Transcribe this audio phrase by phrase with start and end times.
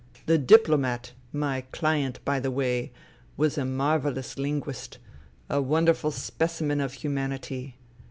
[0.25, 2.91] The diplomat, my client, by the way,
[3.37, 4.97] was a marvellous linguist,
[5.47, 7.75] a wonderful specimen of humanity.